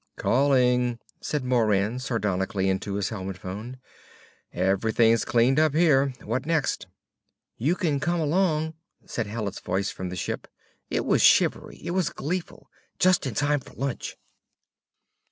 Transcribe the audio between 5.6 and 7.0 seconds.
here. What next?"